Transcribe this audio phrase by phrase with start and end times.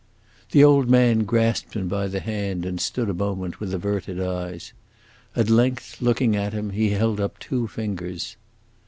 [0.49, 4.73] The old man grasped him by the hand and stood a moment with averted eyes.
[5.35, 8.35] At last, looking at him, he held up two fingers.